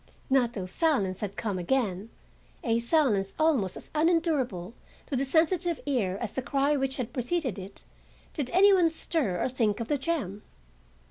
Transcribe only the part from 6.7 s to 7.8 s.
which had preceded